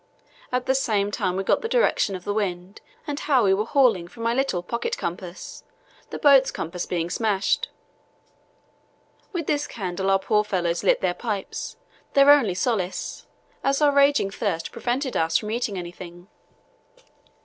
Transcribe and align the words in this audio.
At 0.51 0.65
the 0.65 0.73
same 0.73 1.11
time 1.11 1.35
we 1.35 1.43
got 1.43 1.61
the 1.61 1.69
direction 1.69 2.15
of 2.15 2.23
the 2.23 2.33
wind 2.33 2.81
and 3.05 3.19
how 3.19 3.43
we 3.43 3.53
were 3.53 3.67
hauling 3.67 4.07
from 4.07 4.23
my 4.23 4.33
little 4.33 4.63
pocket 4.63 4.97
compass, 4.97 5.63
the 6.09 6.17
boat's 6.17 6.49
compass 6.49 6.87
being 6.87 7.07
smashed. 7.11 7.69
With 9.31 9.45
this 9.45 9.67
candle 9.67 10.09
our 10.09 10.17
poor 10.17 10.43
fellows 10.43 10.83
lit 10.83 11.01
their 11.01 11.13
pipes, 11.13 11.77
their 12.13 12.31
only 12.31 12.55
solace, 12.55 13.27
as 13.63 13.79
our 13.79 13.91
raging 13.93 14.31
thirst 14.31 14.71
prevented 14.71 15.15
us 15.15 15.37
from 15.37 15.51
eating 15.51 15.77
anything. 15.77 16.27